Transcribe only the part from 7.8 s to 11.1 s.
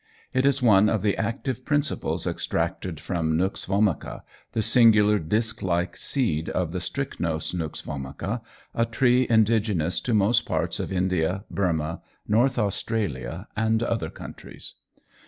vomica, a tree indigenous to most parts of